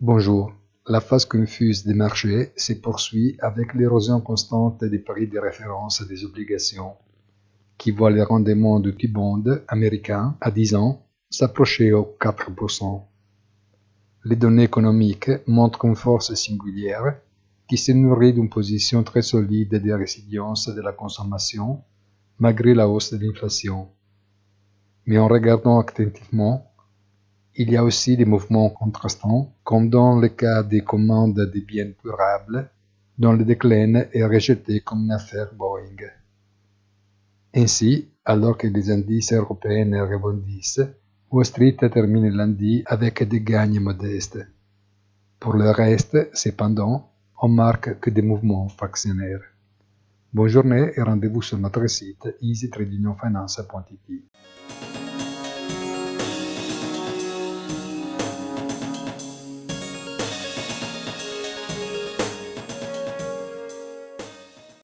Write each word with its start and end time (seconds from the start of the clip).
Bonjour. 0.00 0.52
La 0.86 1.00
phase 1.00 1.24
confuse 1.24 1.86
des 1.86 1.94
marchés 1.94 2.52
se 2.54 2.74
poursuit 2.74 3.38
avec 3.40 3.72
l'érosion 3.72 4.20
constante 4.20 4.84
des 4.84 4.98
prix 4.98 5.26
de 5.26 5.38
référence 5.38 6.06
des 6.06 6.22
obligations, 6.22 6.92
qui 7.78 7.92
voit 7.92 8.10
les 8.10 8.22
rendements 8.22 8.78
du 8.78 8.94
T-bond 8.94 9.42
américain 9.68 10.36
à 10.42 10.50
10 10.50 10.74
ans 10.74 11.06
s'approcher 11.30 11.94
aux 11.94 12.14
4%. 12.20 13.04
Les 14.26 14.36
données 14.36 14.64
économiques 14.64 15.30
montrent 15.46 15.86
une 15.86 15.96
force 15.96 16.34
singulière 16.34 17.16
qui 17.66 17.78
se 17.78 17.92
nourrit 17.92 18.34
d'une 18.34 18.50
position 18.50 19.02
très 19.02 19.22
solide 19.22 19.82
de 19.82 19.92
résilience 19.92 20.68
de 20.68 20.82
la 20.82 20.92
consommation 20.92 21.80
malgré 22.38 22.74
la 22.74 22.86
hausse 22.86 23.14
de 23.14 23.26
l'inflation. 23.26 23.88
Mais 25.06 25.16
en 25.16 25.26
regardant 25.26 25.80
attentivement, 25.80 26.70
il 27.58 27.70
y 27.70 27.76
a 27.76 27.84
aussi 27.84 28.16
des 28.16 28.26
mouvements 28.26 28.68
contrastants, 28.70 29.52
comme 29.64 29.88
dans 29.88 30.18
le 30.18 30.28
cas 30.28 30.62
des 30.62 30.82
commandes 30.82 31.40
des 31.52 31.62
biens 31.62 31.92
durables, 32.04 32.70
dont 33.18 33.32
le 33.32 33.44
déclin 33.44 34.04
est 34.12 34.24
rejeté 34.24 34.80
comme 34.80 35.04
une 35.04 35.12
affaire 35.12 35.54
Boeing. 35.54 35.96
Ainsi, 37.54 38.08
alors 38.24 38.58
que 38.58 38.66
les 38.66 38.90
indices 38.90 39.32
européens 39.32 40.04
rebondissent, 40.04 40.82
Wall 41.30 41.46
Street 41.46 41.76
termine 41.90 42.28
lundi 42.28 42.82
avec 42.86 43.22
des 43.26 43.40
gains 43.40 43.80
modestes. 43.80 44.38
Pour 45.40 45.54
le 45.54 45.70
reste, 45.70 46.28
cependant, 46.34 47.10
on 47.40 47.48
marque 47.48 47.98
que 48.00 48.10
des 48.10 48.22
mouvements 48.22 48.68
fractionnaires. 48.68 49.42
Bonne 50.32 50.48
journée 50.48 50.92
et 50.94 51.02
rendez-vous 51.02 51.40
sur 51.40 51.58
notre 51.58 51.86
site 51.86 52.28
easytradingfinance.it. 52.42 54.24